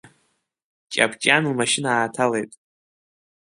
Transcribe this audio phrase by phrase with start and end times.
[0.93, 2.51] Ҷабҷан лмашьына ааҭалеит.